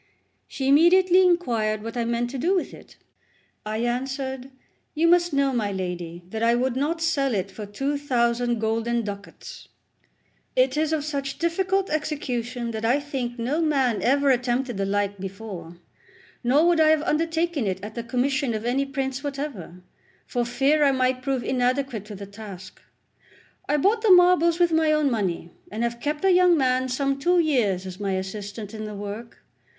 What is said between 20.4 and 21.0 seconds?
fear I